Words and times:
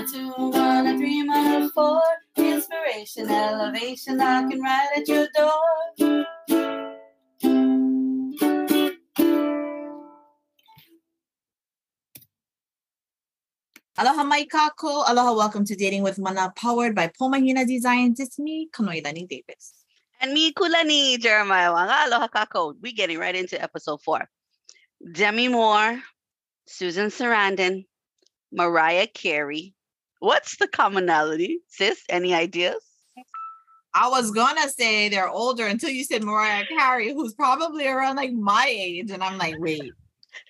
a 0.00 0.06
two, 0.06 0.30
one, 0.30 0.86
a 0.86 0.96
three, 0.96 1.20
a 1.20 1.68
four. 1.74 2.00
Inspiration, 2.36 3.28
elevation, 3.28 4.16
knocking 4.16 4.62
right 4.62 4.88
at 4.96 5.06
your 5.06 5.28
door. 5.36 6.24
Aloha 13.98 14.24
mai 14.24 14.46
kako. 14.46 15.04
Aloha, 15.06 15.34
welcome 15.34 15.66
to 15.66 15.76
Dating 15.76 16.02
with 16.02 16.18
Mana, 16.18 16.50
powered 16.56 16.94
by 16.94 17.08
Pomahina 17.08 17.66
Designs. 17.66 18.20
It's 18.20 18.38
me, 18.38 18.70
Kanoilani 18.72 19.28
Davis. 19.28 19.74
And 20.22 20.32
me, 20.32 20.54
Kulani, 20.54 21.18
Jeremiah 21.18 21.72
Wanga. 21.72 22.06
Aloha 22.06 22.28
kako. 22.28 22.74
We're 22.80 22.94
getting 22.94 23.18
right 23.18 23.36
into 23.36 23.60
episode 23.62 24.00
four. 24.00 24.30
Demi 25.12 25.48
Moore, 25.48 26.00
Susan 26.66 27.08
Sarandon, 27.08 27.84
Mariah 28.50 29.06
Carey. 29.06 29.74
What's 30.20 30.56
the 30.56 30.68
commonality, 30.68 31.60
sis? 31.68 32.02
Any 32.10 32.34
ideas? 32.34 32.82
I 33.94 34.08
was 34.08 34.30
gonna 34.30 34.68
say 34.68 35.08
they're 35.08 35.28
older 35.28 35.66
until 35.66 35.90
you 35.90 36.04
said 36.04 36.22
Mariah 36.22 36.64
Carey, 36.66 37.12
who's 37.12 37.34
probably 37.34 37.88
around 37.88 38.16
like 38.16 38.32
my 38.32 38.66
age, 38.68 39.10
and 39.10 39.22
I'm 39.22 39.38
like, 39.38 39.56
wait, 39.58 39.92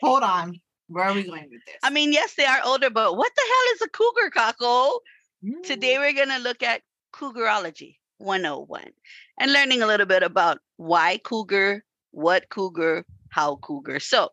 hold 0.03 0.23
on, 0.23 0.61
where 0.89 1.05
are 1.05 1.15
we 1.15 1.23
going 1.23 1.49
with 1.51 1.65
this? 1.65 1.77
I 1.83 1.91
mean, 1.91 2.13
yes, 2.13 2.35
they 2.35 2.45
are 2.45 2.61
older, 2.65 2.91
but 2.91 3.17
what 3.17 3.33
the 3.35 3.43
hell 3.49 3.75
is 3.75 3.83
a 3.83 3.89
cougar, 3.89 4.31
Kako? 4.31 4.99
Mm. 5.45 5.63
Today 5.63 5.99
we're 5.99 6.13
gonna 6.13 6.41
look 6.41 6.63
at 6.63 6.83
cougarology 7.15 7.97
101 8.19 8.91
and 9.39 9.53
learning 9.53 9.83
a 9.83 9.87
little 9.87 10.07
bit 10.07 10.23
about 10.23 10.59
why 10.77 11.19
cougar, 11.25 11.85
what 12.11 12.49
cougar, 12.51 13.07
how 13.31 13.57
cougar. 13.57 14.01
So, 14.01 14.31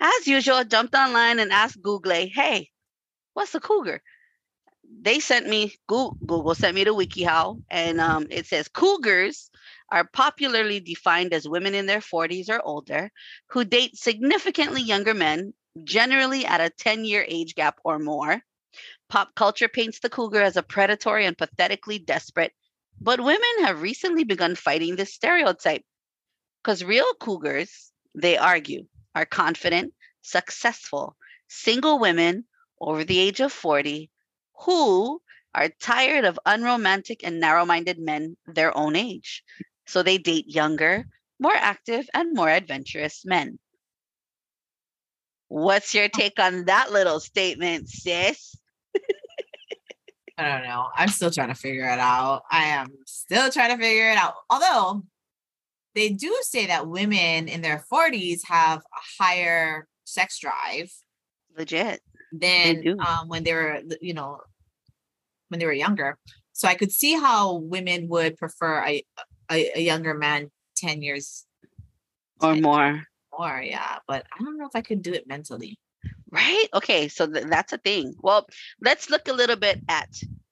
as 0.00 0.26
usual, 0.26 0.56
I 0.56 0.64
jumped 0.64 0.94
online 0.94 1.40
and 1.40 1.52
asked 1.52 1.82
Google, 1.82 2.12
hey, 2.12 2.70
what's 3.34 3.54
a 3.54 3.60
cougar? 3.60 4.00
They 5.00 5.20
sent 5.20 5.48
me 5.48 5.74
Google 5.88 6.54
sent 6.54 6.74
me 6.74 6.84
to 6.84 6.92
WikiHow, 6.92 7.62
and 7.70 8.00
um, 8.00 8.26
it 8.30 8.46
says 8.46 8.68
cougars 8.68 9.50
are 9.90 10.08
popularly 10.12 10.80
defined 10.80 11.32
as 11.32 11.48
women 11.48 11.74
in 11.74 11.86
their 11.86 12.00
40s 12.00 12.48
or 12.48 12.60
older 12.62 13.10
who 13.48 13.64
date 13.64 13.96
significantly 13.96 14.82
younger 14.82 15.14
men, 15.14 15.54
generally 15.82 16.44
at 16.44 16.60
a 16.60 16.70
10 16.70 17.04
year 17.04 17.24
age 17.26 17.54
gap 17.54 17.78
or 17.84 17.98
more. 17.98 18.42
Pop 19.08 19.34
culture 19.34 19.68
paints 19.68 19.98
the 19.98 20.10
cougar 20.10 20.42
as 20.42 20.56
a 20.56 20.62
predatory 20.62 21.26
and 21.26 21.36
pathetically 21.38 21.98
desperate, 21.98 22.52
but 23.00 23.20
women 23.20 23.64
have 23.64 23.82
recently 23.82 24.24
begun 24.24 24.54
fighting 24.54 24.96
this 24.96 25.14
stereotype. 25.14 25.84
Because 26.62 26.84
real 26.84 27.12
cougars, 27.14 27.92
they 28.14 28.36
argue, 28.36 28.86
are 29.14 29.26
confident, 29.26 29.94
successful, 30.20 31.16
single 31.48 31.98
women 31.98 32.44
over 32.80 33.04
the 33.04 33.18
age 33.18 33.40
of 33.40 33.52
40 33.52 34.10
who 34.64 35.20
are 35.54 35.68
tired 35.80 36.24
of 36.24 36.38
unromantic 36.46 37.24
and 37.24 37.40
narrow 37.40 37.64
minded 37.64 37.98
men 37.98 38.36
their 38.46 38.76
own 38.76 38.96
age. 38.96 39.42
So 39.86 40.02
they 40.02 40.18
date 40.18 40.46
younger, 40.48 41.04
more 41.38 41.54
active, 41.54 42.08
and 42.14 42.34
more 42.34 42.48
adventurous 42.48 43.24
men. 43.24 43.58
What's 45.48 45.94
your 45.94 46.08
take 46.08 46.38
on 46.38 46.64
that 46.64 46.92
little 46.92 47.20
statement, 47.20 47.88
sis? 47.88 48.56
I 50.38 50.48
don't 50.48 50.64
know. 50.64 50.88
I'm 50.94 51.08
still 51.08 51.30
trying 51.30 51.48
to 51.48 51.54
figure 51.54 51.84
it 51.84 51.98
out. 51.98 52.42
I 52.50 52.64
am 52.64 52.88
still 53.06 53.50
trying 53.50 53.76
to 53.76 53.82
figure 53.82 54.10
it 54.10 54.16
out. 54.16 54.34
Although 54.48 55.02
they 55.94 56.08
do 56.08 56.34
say 56.42 56.66
that 56.66 56.88
women 56.88 57.48
in 57.48 57.60
their 57.60 57.84
40s 57.92 58.40
have 58.46 58.78
a 58.78 59.22
higher 59.22 59.86
sex 60.04 60.38
drive 60.38 60.90
Legit. 61.56 62.00
than 62.32 62.98
um, 62.98 63.28
when 63.28 63.44
they 63.44 63.52
were, 63.52 63.82
you 64.00 64.14
know, 64.14 64.40
when 65.52 65.60
they 65.60 65.66
were 65.66 65.72
younger. 65.72 66.18
So 66.52 66.66
I 66.66 66.74
could 66.74 66.90
see 66.90 67.12
how 67.14 67.56
women 67.56 68.08
would 68.08 68.36
prefer 68.36 68.84
a, 68.84 69.04
a, 69.50 69.78
a 69.78 69.80
younger 69.80 70.14
man 70.14 70.50
10 70.76 71.02
years 71.02 71.46
Or 72.40 72.54
10 72.54 72.62
more. 72.62 73.02
more. 73.38 73.62
Yeah. 73.62 73.98
But 74.08 74.26
I 74.32 74.42
don't 74.42 74.58
know 74.58 74.66
if 74.66 74.74
I 74.74 74.80
could 74.82 75.02
do 75.02 75.12
it 75.12 75.28
mentally. 75.28 75.78
Right? 76.30 76.66
Okay, 76.74 77.08
so 77.08 77.26
th- 77.30 77.46
that's 77.46 77.72
a 77.74 77.78
thing. 77.78 78.14
Well, 78.18 78.46
let's 78.80 79.10
look 79.10 79.28
a 79.28 79.34
little 79.34 79.56
bit 79.56 79.80
at 79.88 80.08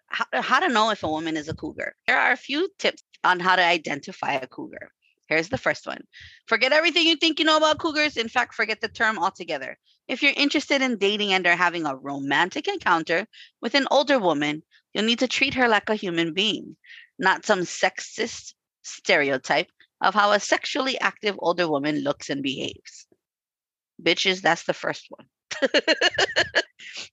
how, 0.08 0.26
how 0.34 0.60
to 0.60 0.68
know 0.68 0.90
if 0.90 1.02
a 1.02 1.08
woman 1.08 1.36
is 1.36 1.48
a 1.48 1.54
cougar. 1.54 1.94
There 2.06 2.20
are 2.20 2.32
a 2.32 2.36
few 2.36 2.68
tips 2.78 3.02
on 3.24 3.40
how 3.40 3.56
to 3.56 3.64
identify 3.64 4.34
a 4.34 4.46
cougar. 4.46 4.90
Here's 5.28 5.48
the 5.48 5.58
first 5.58 5.86
one 5.86 6.02
forget 6.48 6.72
everything 6.72 7.06
you 7.06 7.16
think 7.16 7.38
you 7.38 7.44
know 7.44 7.56
about 7.56 7.78
cougars. 7.78 8.16
In 8.16 8.28
fact, 8.28 8.52
forget 8.54 8.80
the 8.80 8.88
term 8.88 9.18
altogether. 9.18 9.78
If 10.08 10.22
you're 10.22 10.34
interested 10.36 10.82
in 10.82 10.98
dating 10.98 11.32
and 11.32 11.46
are 11.46 11.56
having 11.56 11.86
a 11.86 11.96
romantic 11.96 12.66
encounter 12.66 13.26
with 13.62 13.74
an 13.76 13.86
older 13.90 14.18
woman, 14.18 14.62
you'll 14.92 15.04
need 15.04 15.20
to 15.20 15.28
treat 15.28 15.54
her 15.54 15.68
like 15.68 15.88
a 15.88 15.94
human 15.94 16.32
being, 16.32 16.76
not 17.18 17.44
some 17.44 17.60
sexist 17.60 18.54
stereotype 18.82 19.70
of 20.00 20.14
how 20.14 20.32
a 20.32 20.40
sexually 20.40 20.98
active 20.98 21.36
older 21.38 21.68
woman 21.68 22.02
looks 22.02 22.30
and 22.30 22.42
behaves. 22.42 23.06
Bitches, 24.02 24.40
that's 24.40 24.64
the 24.64 24.72
first 24.72 25.06
one. 25.10 25.26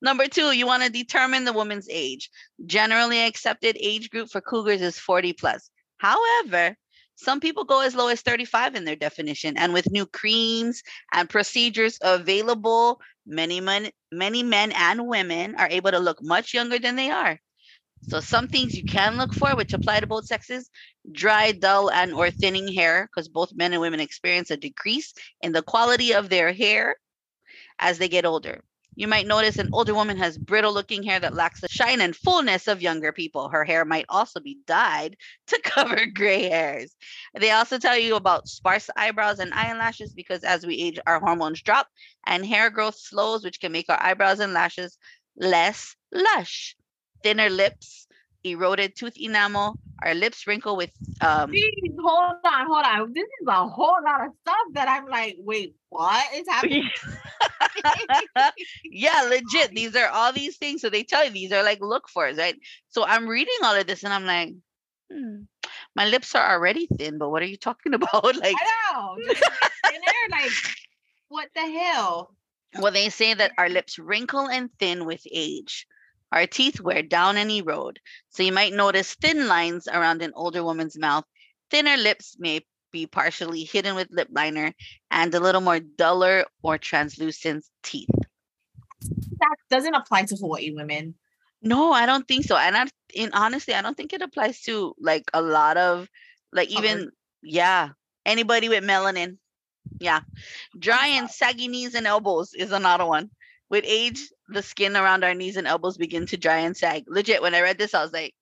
Number 0.02 0.28
two, 0.28 0.52
you 0.52 0.66
want 0.66 0.84
to 0.84 0.90
determine 0.90 1.44
the 1.44 1.54
woman's 1.54 1.88
age. 1.90 2.30
Generally 2.66 3.20
accepted 3.20 3.78
age 3.80 4.10
group 4.10 4.30
for 4.30 4.42
cougars 4.42 4.82
is 4.82 5.00
40 5.00 5.34
plus. 5.34 5.70
However, 5.98 6.78
some 7.16 7.40
people 7.40 7.64
go 7.64 7.82
as 7.82 7.96
low 7.96 8.08
as 8.08 8.22
35 8.22 8.76
in 8.76 8.86
their 8.86 8.96
definition. 8.96 9.58
And 9.58 9.74
with 9.74 9.92
new 9.92 10.06
creams 10.06 10.84
and 11.12 11.30
procedures 11.30 11.98
available, 12.02 13.02
many 13.26 13.60
men, 13.60 13.90
many 14.12 14.44
men 14.44 14.72
and 14.74 15.08
women 15.08 15.56
are 15.56 15.68
able 15.70 15.92
to 15.92 16.00
look 16.00 16.20
much 16.22 16.54
younger 16.54 16.80
than 16.80 16.96
they 16.96 17.10
are. 17.10 17.40
So 18.02 18.22
some 18.22 18.48
things 18.48 18.76
you 18.76 18.84
can 18.84 19.18
look 19.18 19.34
for, 19.34 19.56
which 19.56 19.74
apply 19.74 20.00
to 20.00 20.08
both 20.08 20.26
sexes, 20.26 20.70
dry, 21.12 21.52
dull, 21.52 21.92
and 21.92 22.14
or 22.14 22.32
thinning 22.32 22.74
hair, 22.74 23.10
because 23.10 23.28
both 23.28 23.54
men 23.54 23.74
and 23.74 23.82
women 23.82 24.00
experience 24.00 24.50
a 24.50 24.58
decrease 24.58 25.14
in 25.42 25.52
the 25.52 25.62
quality 25.62 26.14
of 26.14 26.30
their 26.30 26.54
hair 26.54 26.98
as 27.80 27.98
they 27.98 28.08
get 28.10 28.26
older. 28.26 28.64
You 28.96 29.08
might 29.08 29.28
notice 29.28 29.60
an 29.60 29.70
older 29.74 29.94
woman 29.94 30.18
has 30.18 30.40
brittle 30.40 30.74
looking 30.74 31.04
hair 31.04 31.20
that 31.20 31.36
lacks 31.36 31.62
the 31.62 31.68
shine 31.68 32.02
and 32.02 32.16
fullness 32.16 32.68
of 32.68 32.82
younger 32.82 33.12
people. 33.12 33.48
Her 33.48 33.64
hair 33.64 33.86
might 33.86 34.06
also 34.10 34.40
be 34.40 34.58
dyed 34.66 35.18
to 35.48 35.62
cover 35.64 36.08
gray 36.08 36.50
hairs. 36.50 36.96
They 37.36 37.52
also 37.52 37.78
tell 37.78 37.96
you 37.98 38.16
about 38.16 38.48
sparse 38.48 38.90
eyebrows 38.98 39.38
and 39.38 39.54
eyelashes 39.54 40.14
because 40.14 40.44
as 40.44 40.66
we 40.66 40.78
age, 40.78 41.00
our 41.06 41.20
hormones 41.20 41.62
drop 41.62 41.88
and 42.26 42.44
hair 42.44 42.72
growth 42.72 42.98
slows, 42.98 43.44
which 43.44 43.60
can 43.60 43.72
make 43.72 43.88
our 43.90 44.02
eyebrows 44.02 44.40
and 44.40 44.54
lashes 44.54 44.98
less 45.36 45.96
lush. 46.12 46.76
Thinner 47.24 47.50
lips, 47.50 48.08
eroded 48.44 48.96
tooth 48.96 49.18
enamel, 49.18 49.78
our 50.04 50.14
lips 50.14 50.48
wrinkle 50.48 50.78
with 50.78 50.92
um, 51.20 51.52
Jeez, 51.52 51.96
hold 52.00 52.36
on, 52.46 52.68
hold 52.68 52.86
on. 52.86 53.14
This 53.14 53.24
is 53.42 53.48
a 53.48 53.68
whole 53.68 53.98
lot 54.06 54.26
of 54.26 54.32
stuff 54.42 54.68
that 54.74 54.88
I'm 54.88 55.08
like, 55.08 55.36
wait, 55.40 55.76
what 55.90 56.26
is 56.36 56.48
happening? 56.48 56.90
yeah, 58.84 59.24
legit. 59.24 59.74
These 59.74 59.96
are 59.96 60.10
all 60.10 60.32
these 60.32 60.58
things. 60.58 60.82
So 60.82 60.90
they 60.90 61.04
tell 61.04 61.26
you 61.26 61.32
these 61.32 61.52
are 61.52 61.64
like 61.64 61.80
look 61.82 62.08
for, 62.08 62.32
right? 62.38 62.56
So 62.90 63.04
I'm 63.04 63.28
reading 63.28 63.56
all 63.64 63.76
of 63.76 63.88
this 63.88 64.04
and 64.04 64.14
I'm 64.14 64.26
like, 64.26 64.54
hmm, 65.12 65.44
my 65.96 66.06
lips 66.06 66.36
are 66.36 66.54
already 66.54 66.88
thin, 66.98 67.18
but 67.18 67.30
what 67.30 67.42
are 67.42 67.48
you 67.48 67.58
talking 67.58 67.94
about? 67.96 68.36
like, 68.36 68.56
I 68.56 68.94
know. 68.94 69.18
thinner, 69.86 70.30
like, 70.32 70.52
what 71.30 71.50
the 71.56 71.62
hell? 71.62 72.36
well, 72.80 72.92
they 72.92 73.10
say 73.10 73.34
that 73.34 73.54
our 73.58 73.70
lips 73.70 73.98
wrinkle 73.98 74.50
and 74.50 74.70
thin 74.78 75.06
with 75.06 75.22
age. 75.32 75.88
Our 76.32 76.48
teeth 76.48 76.82
wear 76.82 77.02
down 77.02 77.38
and 77.38 77.50
erode. 77.50 78.00
So 78.30 78.44
you 78.44 78.52
might 78.52 78.74
notice 78.74 79.16
thin 79.16 79.48
lines 79.48 79.88
around 79.88 80.22
an 80.22 80.34
older 80.36 80.64
woman's 80.64 80.98
mouth. 80.98 81.24
Thinner 81.72 81.98
lips 81.98 82.36
may 82.40 82.66
be 82.92 83.06
partially 83.06 83.64
hidden 83.64 83.96
with 83.96 84.08
lip 84.12 84.28
liner 84.32 84.74
and 85.12 85.34
a 85.34 85.40
little 85.40 85.62
more 85.62 85.80
duller 85.80 86.46
or 86.62 86.78
translucent 86.78 87.66
teeth. 87.84 88.10
That 89.02 89.56
doesn't 89.70 89.94
apply 89.94 90.24
to 90.24 90.36
Hawaii 90.36 90.72
women. 90.72 91.16
No, 91.62 91.92
I 91.92 92.06
don't 92.06 92.28
think 92.28 92.46
so. 92.46 92.56
And 92.56 92.76
I 92.76 92.88
in 93.14 93.32
honestly, 93.34 93.74
I 93.74 93.82
don't 93.82 93.96
think 93.96 94.14
it 94.14 94.22
applies 94.22 94.62
to 94.62 94.94
like 95.00 95.24
a 95.34 95.42
lot 95.42 95.78
of 95.78 96.08
like 96.52 96.70
even 96.70 97.12
yeah, 97.42 97.90
anybody 98.26 98.70
with 98.70 98.84
melanin. 98.84 99.38
Yeah. 100.00 100.22
Dry 100.78 101.08
and 101.08 101.30
saggy 101.30 101.68
knees 101.68 101.96
and 101.96 102.08
elbows 102.08 102.54
is 102.54 102.72
another 102.72 103.06
one. 103.06 103.30
With 103.70 103.84
age, 103.88 104.20
the 104.48 104.62
skin 104.64 104.96
around 104.96 105.24
our 105.24 105.34
knees 105.34 105.58
and 105.58 105.68
elbows 105.68 105.98
begin 105.98 106.26
to 106.28 106.38
dry 106.38 106.58
and 106.60 106.76
sag. 106.76 107.04
Legit, 107.08 107.42
when 107.42 107.56
I 107.56 107.62
read 107.62 107.78
this, 107.78 107.94
I 107.94 108.02
was 108.04 108.14
like, 108.14 108.34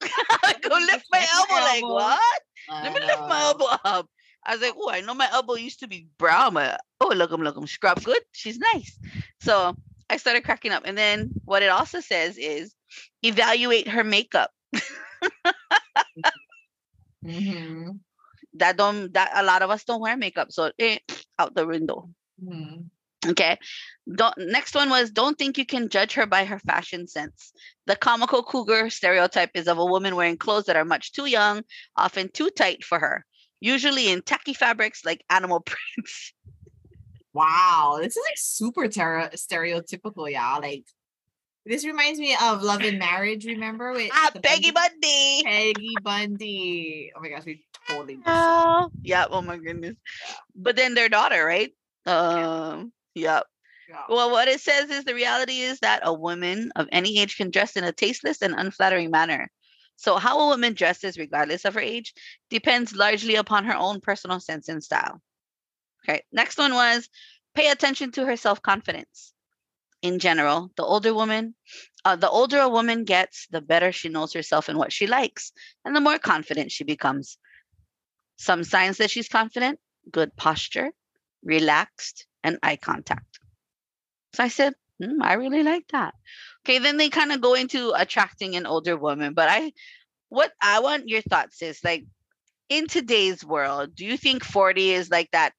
go 0.62 0.74
lift 0.76 1.06
my 1.10 1.26
elbow. 1.34 1.54
Like, 1.54 1.86
what? 1.88 2.40
Let 2.82 2.92
me 2.92 3.00
lift 3.08 3.24
my 3.26 3.40
elbow 3.40 3.66
up. 3.84 4.08
I 4.44 4.52
was 4.52 4.62
like, 4.62 4.74
oh, 4.76 4.90
I 4.90 5.00
know 5.00 5.14
my 5.14 5.28
elbow 5.30 5.54
used 5.54 5.80
to 5.80 5.88
be 5.88 6.08
brown, 6.18 6.54
but 6.54 6.80
oh, 7.00 7.12
look, 7.14 7.30
I'm 7.32 7.42
look, 7.42 7.56
I'm 7.56 7.66
scrub 7.66 8.02
good. 8.02 8.20
She's 8.32 8.58
nice. 8.58 8.98
So 9.40 9.76
I 10.08 10.16
started 10.16 10.44
cracking 10.44 10.72
up. 10.72 10.82
And 10.86 10.96
then 10.96 11.30
what 11.44 11.62
it 11.62 11.68
also 11.68 12.00
says 12.00 12.38
is 12.38 12.74
evaluate 13.22 13.88
her 13.88 14.04
makeup. 14.04 14.50
Mhm, 17.22 18.00
That 18.54 18.76
don't 18.76 19.12
that 19.14 19.30
a 19.34 19.42
lot 19.42 19.62
of 19.62 19.70
us 19.70 19.84
don't 19.84 20.00
wear 20.00 20.16
makeup, 20.16 20.52
so 20.52 20.72
eh, 20.78 20.98
out 21.38 21.54
the 21.54 21.66
window. 21.66 22.10
mhm. 22.38 22.90
Okay. 23.26 23.58
Don't, 24.14 24.34
next 24.38 24.74
one 24.74 24.88
was 24.88 25.10
don't 25.10 25.36
think 25.36 25.58
you 25.58 25.66
can 25.66 25.88
judge 25.88 26.14
her 26.14 26.24
by 26.24 26.44
her 26.44 26.58
fashion 26.60 27.06
sense. 27.06 27.52
The 27.86 27.96
comical 27.96 28.42
cougar 28.42 28.88
stereotype 28.90 29.50
is 29.54 29.68
of 29.68 29.78
a 29.78 29.84
woman 29.84 30.16
wearing 30.16 30.38
clothes 30.38 30.64
that 30.64 30.76
are 30.76 30.84
much 30.84 31.12
too 31.12 31.26
young, 31.26 31.62
often 31.96 32.30
too 32.30 32.48
tight 32.50 32.84
for 32.84 32.98
her, 32.98 33.24
usually 33.60 34.08
in 34.08 34.22
tacky 34.22 34.54
fabrics 34.54 35.04
like 35.04 35.24
animal 35.28 35.60
prints. 35.66 36.32
Wow, 37.34 37.98
this 38.00 38.16
is 38.16 38.22
like 38.26 38.38
super 38.38 38.88
ter- 38.88 39.30
stereotypical, 39.34 40.30
yeah. 40.30 40.56
Like 40.56 40.84
this 41.66 41.84
reminds 41.84 42.18
me 42.18 42.34
of 42.42 42.62
Love 42.62 42.82
and 42.84 42.98
Marriage. 42.98 43.44
Remember 43.44 43.92
with 43.92 44.10
Ah, 44.12 44.30
Peggy 44.42 44.70
Bundy. 44.70 45.42
Peggy 45.44 46.00
Bundy. 46.02 47.12
Oh 47.14 47.20
my 47.20 47.28
gosh, 47.28 47.44
we 47.44 47.62
totally. 47.86 48.18
Oh, 48.24 48.90
yeah. 49.02 49.26
Oh 49.30 49.42
my 49.42 49.58
goodness. 49.58 49.96
But 50.56 50.76
then 50.76 50.94
their 50.94 51.10
daughter, 51.10 51.44
right? 51.44 51.70
Um, 52.06 52.92
yep. 53.14 53.24
Yeah. 53.24 53.40
Well, 54.08 54.30
what 54.30 54.48
it 54.48 54.60
says 54.60 54.90
is 54.90 55.04
the 55.04 55.14
reality 55.14 55.60
is 55.60 55.80
that 55.80 56.02
a 56.04 56.12
woman 56.12 56.70
of 56.76 56.88
any 56.92 57.18
age 57.18 57.36
can 57.36 57.50
dress 57.50 57.76
in 57.76 57.84
a 57.84 57.92
tasteless 57.92 58.42
and 58.42 58.54
unflattering 58.54 59.10
manner. 59.10 59.50
So, 59.96 60.16
how 60.16 60.40
a 60.40 60.46
woman 60.48 60.74
dresses, 60.74 61.18
regardless 61.18 61.64
of 61.64 61.74
her 61.74 61.80
age, 61.80 62.14
depends 62.50 62.94
largely 62.94 63.34
upon 63.34 63.64
her 63.64 63.76
own 63.76 64.00
personal 64.00 64.40
sense 64.40 64.68
and 64.68 64.82
style. 64.82 65.20
Okay, 66.04 66.22
next 66.32 66.58
one 66.58 66.74
was 66.74 67.08
pay 67.54 67.70
attention 67.70 68.12
to 68.12 68.26
her 68.26 68.36
self 68.36 68.62
confidence. 68.62 69.32
In 70.00 70.20
general, 70.20 70.70
the 70.76 70.84
older 70.84 71.12
woman, 71.12 71.54
uh, 72.04 72.14
the 72.16 72.30
older 72.30 72.58
a 72.60 72.68
woman 72.68 73.04
gets, 73.04 73.48
the 73.50 73.60
better 73.60 73.90
she 73.90 74.08
knows 74.08 74.32
herself 74.32 74.68
and 74.68 74.78
what 74.78 74.92
she 74.92 75.06
likes, 75.08 75.52
and 75.84 75.96
the 75.96 76.00
more 76.00 76.18
confident 76.18 76.70
she 76.70 76.84
becomes. 76.84 77.36
Some 78.36 78.62
signs 78.62 78.98
that 78.98 79.10
she's 79.10 79.28
confident 79.28 79.80
good 80.10 80.34
posture, 80.36 80.92
relaxed, 81.42 82.26
and 82.44 82.58
eye 82.62 82.76
contact. 82.76 83.27
So 84.34 84.44
I 84.44 84.48
said, 84.48 84.74
"Hmm, 85.02 85.22
I 85.22 85.34
really 85.34 85.62
like 85.62 85.88
that. 85.88 86.14
Okay, 86.64 86.78
then 86.78 86.96
they 86.96 87.08
kind 87.08 87.32
of 87.32 87.40
go 87.40 87.54
into 87.54 87.92
attracting 87.96 88.56
an 88.56 88.66
older 88.66 88.96
woman. 88.96 89.34
But 89.34 89.48
I, 89.50 89.72
what 90.28 90.52
I 90.60 90.80
want 90.80 91.08
your 91.08 91.22
thoughts 91.22 91.62
is 91.62 91.82
like 91.84 92.04
in 92.68 92.86
today's 92.86 93.44
world, 93.44 93.94
do 93.94 94.04
you 94.04 94.16
think 94.16 94.44
40 94.44 94.90
is 94.90 95.10
like 95.10 95.30
that 95.32 95.52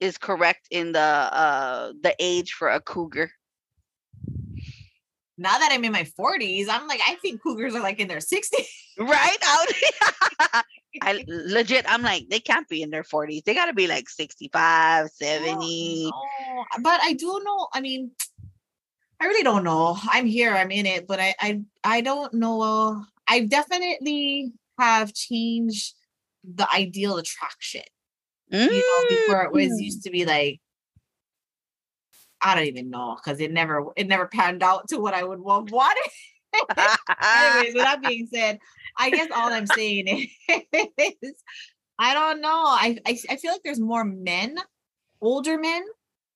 is 0.00 0.18
correct 0.18 0.66
in 0.70 0.92
the 0.92 1.00
uh 1.00 1.92
the 2.02 2.14
age 2.18 2.52
for 2.52 2.68
a 2.68 2.80
cougar? 2.80 3.30
Now 5.38 5.56
that 5.56 5.70
I'm 5.72 5.84
in 5.84 5.92
my 5.92 6.04
40s, 6.04 6.66
I'm 6.68 6.86
like, 6.86 7.00
I 7.08 7.14
think 7.14 7.42
cougars 7.42 7.74
are 7.74 7.80
like 7.80 7.98
in 7.98 8.08
their 8.08 8.18
60s. 8.18 8.66
Right 8.98 9.38
out. 9.46 9.68
I 11.00 11.24
legit, 11.26 11.86
I'm 11.88 12.02
like, 12.02 12.28
they 12.28 12.40
can't 12.40 12.68
be 12.68 12.82
in 12.82 12.90
their 12.90 13.04
40s. 13.04 13.44
They 13.44 13.54
gotta 13.54 13.72
be 13.72 13.86
like 13.86 14.10
65, 14.10 15.08
70. 15.08 16.10
But 16.80 17.00
I 17.02 17.12
do 17.14 17.40
know. 17.44 17.68
I 17.72 17.80
mean, 17.80 18.12
I 19.20 19.26
really 19.26 19.42
don't 19.42 19.64
know. 19.64 19.96
I'm 20.08 20.26
here. 20.26 20.54
I'm 20.54 20.70
in 20.70 20.86
it, 20.86 21.06
but 21.06 21.20
I, 21.20 21.34
I, 21.40 21.60
I 21.84 22.00
don't 22.00 22.32
know. 22.34 23.04
I 23.28 23.40
definitely 23.40 24.52
have 24.78 25.12
changed 25.14 25.94
the 26.44 26.66
ideal 26.74 27.16
attraction. 27.18 27.82
You 28.50 28.82
know, 28.86 29.04
before 29.08 29.42
it 29.44 29.52
was 29.52 29.80
Mm. 29.80 29.84
used 29.84 30.02
to 30.04 30.10
be 30.10 30.24
like, 30.24 30.60
I 32.42 32.54
don't 32.54 32.66
even 32.66 32.90
know 32.90 33.16
because 33.16 33.40
it 33.40 33.52
never, 33.52 33.86
it 33.96 34.06
never 34.08 34.26
panned 34.26 34.62
out 34.62 34.88
to 34.88 34.98
what 34.98 35.14
I 35.14 35.22
would 35.22 35.40
want. 35.40 35.70
wanted. 35.70 36.10
Anyways, 37.34 37.74
with 37.74 37.84
that 37.84 38.00
being 38.00 38.26
said, 38.32 38.58
I 38.96 39.10
guess 39.10 39.28
all 39.30 39.52
I'm 39.52 39.66
saying 39.66 40.08
is, 40.48 41.34
I 41.98 42.14
don't 42.14 42.40
know. 42.40 42.48
I, 42.48 42.98
I 43.06 43.18
I 43.28 43.36
feel 43.36 43.52
like 43.52 43.62
there's 43.62 43.78
more 43.80 44.04
men, 44.04 44.56
older 45.20 45.58
men, 45.58 45.84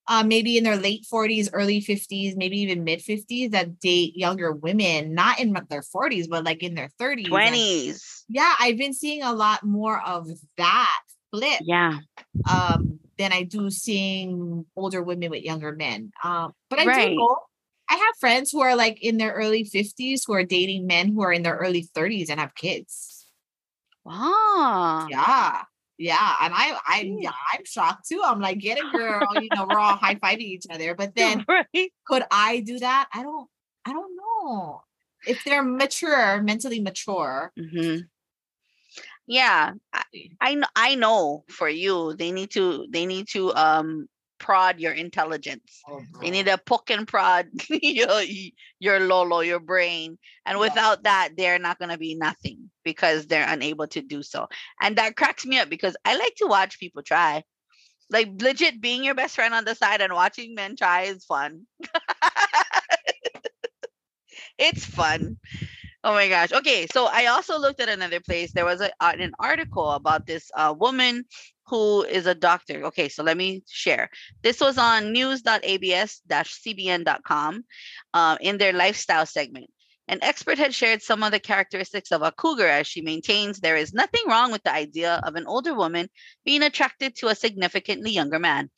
uh, 0.09 0.23
maybe 0.25 0.59
in 0.59 0.65
their 0.65 0.77
late 0.77 1.07
40s, 1.07 1.49
early 1.53 1.81
50s, 1.81 2.37
maybe 2.37 2.59
even 2.61 2.85
mid 2.85 3.03
50s 3.03 3.51
that 3.51 3.79
date 3.81 4.17
younger 4.17 4.53
women, 4.53 5.15
not 5.15 5.41
in 5.41 5.53
their 5.71 5.83
40s, 5.83 6.29
but 6.29 6.45
like 6.45 6.63
in 6.63 6.75
their 6.75 6.91
30s. 6.99 7.47
and 7.47 7.63
20s. 7.63 8.27
yeah, 8.29 8.55
I've 8.61 8.79
been 8.79 8.95
seeing 8.95 9.23
a 9.23 9.33
lot 9.35 9.65
more 9.65 10.01
of 10.03 10.29
that 10.59 11.03
flip 11.33 11.61
Yeah. 11.61 12.01
um 12.49 13.01
than 13.19 13.33
I 13.33 13.45
do 13.45 13.71
seeing 13.71 14.67
older 14.77 15.03
women 15.03 15.31
with 15.31 15.45
younger 15.45 15.73
men. 15.73 16.13
Um, 16.25 16.53
but 16.71 16.79
I 16.81 16.87
Right. 16.87 16.91
do 16.91 17.15
know 17.17 17.37
I 17.91 17.95
have 17.97 18.17
friends 18.21 18.51
who 18.51 18.61
are 18.63 18.77
like 18.77 19.03
in 19.03 19.19
their 19.19 19.33
early 19.33 19.65
50s 19.65 20.25
who 20.27 20.35
are 20.35 20.45
dating 20.45 20.87
men 20.87 21.13
who 21.13 21.23
are 21.23 21.33
in 21.33 21.43
their 21.43 21.57
early 21.57 21.83
30s 21.95 22.31
and 22.31 22.41
have 22.41 22.55
kids. 22.55 23.27
Wow. 24.05 25.09
Yeah. 25.09 25.65
Yeah. 25.99 26.35
And 26.41 26.53
I 26.55 26.79
I 26.87 27.15
Yeah. 27.21 27.33
I'm 27.53 27.65
shocked 27.65 28.09
too. 28.09 28.21
I'm 28.25 28.41
like, 28.41 28.59
get 28.59 28.79
a 28.79 28.89
girl, 28.89 29.37
you 29.37 29.51
know, 29.53 29.67
we're 29.67 29.79
all 29.79 29.97
high-fiving 29.97 30.41
each 30.41 30.67
other. 30.71 30.95
But 30.95 31.15
then 31.17 31.47
right. 31.49 31.93
could 32.07 32.25
I 32.31 32.61
do 32.61 32.79
that? 32.81 33.09
I 33.13 33.23
don't 33.23 33.49
I 33.85 33.93
don't 33.93 34.17
know. 34.17 34.83
If 35.27 35.45
they're 35.45 35.63
mature, 35.63 36.43
mentally 36.43 36.81
mature. 36.81 37.53
hmm 37.57 38.07
Yeah, 39.27 39.73
I, 39.93 40.03
I 40.41 40.55
know. 40.55 40.67
I 40.77 40.95
know. 40.95 41.45
For 41.49 41.69
you, 41.69 42.15
they 42.15 42.31
need 42.33 42.51
to. 42.53 42.87
They 42.91 43.07
need 43.07 43.29
to 43.29 43.55
um 43.55 44.07
prod 44.45 44.81
your 44.81 44.93
intelligence. 44.93 45.87
Oh, 45.89 46.03
They 46.23 46.31
need 46.31 46.47
to 46.47 46.59
poke 46.59 46.91
and 46.91 47.09
prod 47.09 47.49
your 47.71 48.23
your 48.81 49.01
lolo, 49.01 49.41
your 49.41 49.61
brain, 49.61 50.19
and 50.47 50.59
Yeah. 50.59 50.65
without 50.65 51.05
that, 51.05 51.31
they're 51.37 51.59
not 51.59 51.79
gonna 51.79 51.99
be 51.99 52.15
nothing 52.17 52.71
because 52.85 53.27
they're 53.27 53.49
unable 53.49 53.89
to 53.89 54.03
do 54.03 54.23
so. 54.23 54.49
And 54.81 54.97
that 54.99 55.17
cracks 55.17 55.47
me 55.47 55.59
up 55.59 55.71
because 55.71 55.97
I 56.05 56.17
like 56.17 56.35
to 56.37 56.47
watch 56.47 56.81
people 56.81 57.03
try. 57.03 57.45
Like 58.11 58.29
legit, 58.41 58.81
being 58.81 59.05
your 59.05 59.15
best 59.15 59.37
friend 59.37 59.55
on 59.55 59.65
the 59.65 59.75
side 59.75 60.01
and 60.03 60.13
watching 60.15 60.55
men 60.55 60.77
try 60.77 61.03
is 61.03 61.25
fun. 61.25 61.67
it's 64.59 64.85
fun. 64.85 65.39
Oh 66.05 66.13
my 66.13 66.29
gosh. 66.29 66.53
Okay, 66.53 66.87
so 66.93 67.07
I 67.07 67.27
also 67.27 67.59
looked 67.59 67.81
at 67.81 67.89
another 67.89 68.21
place. 68.21 68.53
There 68.53 68.65
was 68.65 68.81
a, 68.81 68.91
an 69.01 69.33
article 69.39 69.91
about 69.93 70.27
this 70.27 70.51
uh, 70.57 70.75
woman 70.79 71.25
who 71.67 72.05
is 72.05 72.27
a 72.27 72.35
doctor. 72.35 72.87
Okay, 72.87 73.09
so 73.09 73.23
let 73.23 73.37
me 73.37 73.63
share. 73.69 74.11
This 74.43 74.59
was 74.61 74.79
on 74.79 75.13
news.abs-cbn.com 75.13 77.65
uh, 78.13 78.37
in 78.41 78.59
their 78.59 78.73
lifestyle 78.73 79.27
segment. 79.27 79.71
An 80.07 80.19
expert 80.21 80.59
had 80.59 80.75
shared 80.75 81.03
some 81.03 81.23
of 81.23 81.33
the 81.33 81.41
characteristics 81.41 82.13
of 82.13 82.21
a 82.21 82.31
cougar 82.31 82.67
as 82.67 82.87
she 82.87 83.01
maintains 83.01 83.59
there 83.59 83.77
is 83.77 83.95
nothing 83.95 84.21
wrong 84.27 84.53
with 84.53 84.63
the 84.63 84.73
idea 84.73 85.19
of 85.25 85.35
an 85.35 85.47
older 85.47 85.73
woman 85.73 86.11
being 86.45 86.63
attracted 86.63 87.17
to 87.17 87.29
a 87.29 87.35
significantly 87.35 88.11
younger 88.11 88.39
man. 88.39 88.69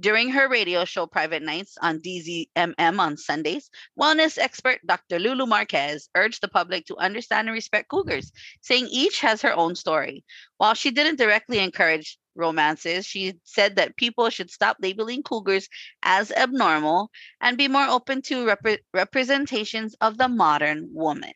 During 0.00 0.30
her 0.30 0.48
radio 0.48 0.84
show 0.84 1.06
Private 1.06 1.44
Nights 1.44 1.78
on 1.80 2.00
DZMM 2.00 2.98
on 2.98 3.16
Sundays, 3.16 3.70
wellness 3.96 4.38
expert 4.38 4.80
Dr. 4.84 5.20
Lulu 5.20 5.46
Marquez 5.46 6.08
urged 6.16 6.40
the 6.40 6.48
public 6.48 6.86
to 6.86 6.96
understand 6.96 7.46
and 7.46 7.54
respect 7.54 7.88
cougars, 7.88 8.32
saying 8.60 8.88
each 8.90 9.20
has 9.20 9.40
her 9.42 9.54
own 9.54 9.76
story. 9.76 10.24
While 10.56 10.74
she 10.74 10.90
didn't 10.90 11.18
directly 11.18 11.60
encourage 11.60 12.18
romances, 12.34 13.06
she 13.06 13.34
said 13.44 13.76
that 13.76 13.96
people 13.96 14.30
should 14.30 14.50
stop 14.50 14.76
labeling 14.80 15.22
cougars 15.22 15.68
as 16.02 16.30
abnormal 16.32 17.10
and 17.40 17.58
be 17.58 17.68
more 17.68 17.86
open 17.86 18.22
to 18.22 18.46
repre- 18.46 18.78
representations 18.92 19.94
of 20.00 20.18
the 20.18 20.28
modern 20.28 20.88
woman. 20.92 21.32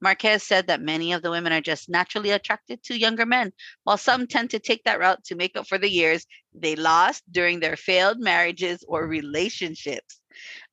Marquez 0.00 0.42
said 0.42 0.66
that 0.66 0.80
many 0.80 1.12
of 1.12 1.22
the 1.22 1.30
women 1.30 1.52
are 1.52 1.60
just 1.60 1.88
naturally 1.88 2.30
attracted 2.30 2.82
to 2.84 2.98
younger 2.98 3.26
men, 3.26 3.52
while 3.84 3.98
some 3.98 4.26
tend 4.26 4.50
to 4.50 4.58
take 4.58 4.82
that 4.84 4.98
route 4.98 5.22
to 5.24 5.34
make 5.34 5.56
up 5.56 5.66
for 5.66 5.78
the 5.78 5.90
years 5.90 6.26
they 6.54 6.74
lost 6.74 7.22
during 7.30 7.60
their 7.60 7.76
failed 7.76 8.18
marriages 8.18 8.82
or 8.88 9.06
relationships. 9.06 10.20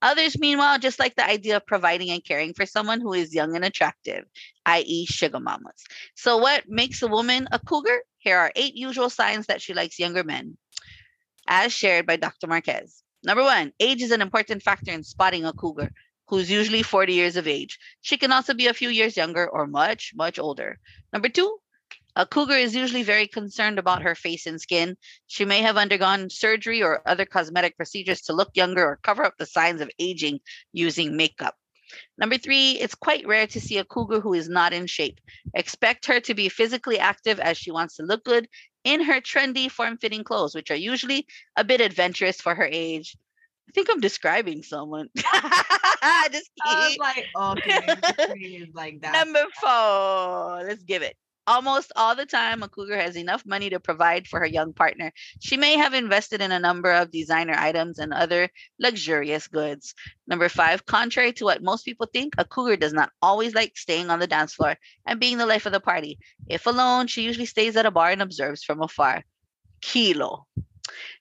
Others, 0.01 0.39
meanwhile, 0.39 0.79
just 0.79 0.99
like 0.99 1.15
the 1.15 1.27
idea 1.27 1.57
of 1.57 1.65
providing 1.65 2.09
and 2.11 2.23
caring 2.23 2.53
for 2.53 2.65
someone 2.65 3.01
who 3.01 3.13
is 3.13 3.33
young 3.33 3.55
and 3.55 3.65
attractive, 3.65 4.23
i.e., 4.65 5.05
sugar 5.07 5.39
mamas. 5.39 5.83
So, 6.15 6.37
what 6.37 6.69
makes 6.69 7.01
a 7.01 7.07
woman 7.07 7.47
a 7.51 7.59
cougar? 7.59 8.03
Here 8.27 8.37
are 8.37 8.51
eight 8.57 8.75
usual 8.75 9.09
signs 9.09 9.45
that 9.45 9.61
she 9.61 9.73
likes 9.73 9.99
younger 9.99 10.21
men, 10.21 10.57
as 11.47 11.71
shared 11.71 12.05
by 12.05 12.17
Dr. 12.17 12.47
Marquez. 12.47 13.01
Number 13.23 13.41
one, 13.41 13.71
age 13.79 14.01
is 14.01 14.11
an 14.11 14.21
important 14.21 14.61
factor 14.63 14.91
in 14.91 15.05
spotting 15.05 15.45
a 15.45 15.53
cougar, 15.53 15.93
who's 16.27 16.51
usually 16.51 16.83
40 16.83 17.13
years 17.13 17.37
of 17.37 17.47
age. 17.47 17.79
She 18.01 18.17
can 18.17 18.33
also 18.33 18.53
be 18.53 18.67
a 18.67 18.73
few 18.73 18.89
years 18.89 19.15
younger 19.15 19.47
or 19.49 19.65
much, 19.65 20.11
much 20.13 20.39
older. 20.39 20.77
Number 21.13 21.29
two, 21.29 21.57
a 22.17 22.25
cougar 22.25 22.57
is 22.57 22.75
usually 22.75 23.03
very 23.03 23.29
concerned 23.29 23.79
about 23.79 24.01
her 24.01 24.13
face 24.13 24.45
and 24.45 24.59
skin. 24.59 24.97
She 25.27 25.45
may 25.45 25.61
have 25.61 25.77
undergone 25.77 26.29
surgery 26.29 26.83
or 26.83 27.07
other 27.07 27.23
cosmetic 27.23 27.77
procedures 27.77 28.23
to 28.23 28.33
look 28.33 28.49
younger 28.55 28.85
or 28.85 28.99
cover 29.03 29.23
up 29.23 29.35
the 29.37 29.45
signs 29.45 29.79
of 29.79 29.89
aging 29.99 30.41
using 30.73 31.15
makeup. 31.15 31.55
Number 32.17 32.37
three, 32.37 32.71
it's 32.71 32.95
quite 32.95 33.27
rare 33.27 33.47
to 33.47 33.61
see 33.61 33.77
a 33.77 33.85
cougar 33.85 34.19
who 34.19 34.33
is 34.33 34.49
not 34.49 34.73
in 34.73 34.87
shape. 34.87 35.19
Expect 35.53 36.05
her 36.07 36.19
to 36.21 36.33
be 36.33 36.49
physically 36.49 36.99
active 36.99 37.39
as 37.39 37.57
she 37.57 37.71
wants 37.71 37.95
to 37.95 38.03
look 38.03 38.23
good 38.23 38.47
in 38.83 39.01
her 39.03 39.19
trendy, 39.19 39.69
form 39.69 39.97
fitting 39.97 40.23
clothes, 40.23 40.55
which 40.55 40.71
are 40.71 40.75
usually 40.75 41.27
a 41.55 41.63
bit 41.63 41.81
adventurous 41.81 42.39
for 42.39 42.55
her 42.55 42.67
age. 42.71 43.17
I 43.67 43.71
think 43.73 43.89
I'm 43.89 43.99
describing 43.99 44.63
someone. 44.63 45.09
Just 45.15 46.51
I 46.63 46.87
was 46.87 46.97
like, 46.99 47.25
okay, 47.35 48.69
like 48.73 49.01
that. 49.01 49.13
Number 49.13 49.43
four, 49.59 50.67
let's 50.67 50.83
give 50.83 51.01
it. 51.01 51.15
Almost 51.47 51.91
all 51.95 52.15
the 52.15 52.25
time, 52.25 52.61
a 52.61 52.67
cougar 52.67 52.97
has 52.97 53.15
enough 53.15 53.45
money 53.45 53.69
to 53.69 53.79
provide 53.79 54.27
for 54.27 54.39
her 54.39 54.45
young 54.45 54.73
partner. 54.73 55.11
She 55.39 55.57
may 55.57 55.77
have 55.77 55.93
invested 55.93 56.41
in 56.41 56.51
a 56.51 56.59
number 56.59 56.91
of 56.91 57.09
designer 57.09 57.55
items 57.57 57.97
and 57.97 58.13
other 58.13 58.49
luxurious 58.79 59.47
goods. 59.47 59.95
Number 60.27 60.49
five, 60.49 60.85
contrary 60.85 61.33
to 61.33 61.45
what 61.45 61.63
most 61.63 61.85
people 61.85 62.07
think, 62.13 62.35
a 62.37 62.45
cougar 62.45 62.75
does 62.75 62.93
not 62.93 63.11
always 63.21 63.55
like 63.55 63.77
staying 63.77 64.09
on 64.09 64.19
the 64.19 64.27
dance 64.27 64.53
floor 64.53 64.75
and 65.05 65.19
being 65.19 65.37
the 65.37 65.45
life 65.45 65.65
of 65.65 65.71
the 65.71 65.79
party. 65.79 66.19
If 66.47 66.67
alone, 66.67 67.07
she 67.07 67.23
usually 67.23 67.45
stays 67.45 67.75
at 67.77 67.85
a 67.85 67.91
bar 67.91 68.11
and 68.11 68.21
observes 68.21 68.63
from 68.63 68.81
afar. 68.81 69.23
Kilo. 69.81 70.47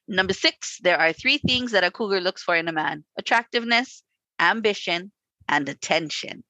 Number 0.08 0.32
six, 0.32 0.78
there 0.82 0.98
are 0.98 1.12
three 1.12 1.38
things 1.38 1.72
that 1.72 1.84
a 1.84 1.90
cougar 1.90 2.20
looks 2.20 2.42
for 2.42 2.56
in 2.56 2.68
a 2.68 2.72
man 2.72 3.04
attractiveness, 3.18 4.02
ambition, 4.38 5.12
and 5.48 5.68
attention. 5.68 6.44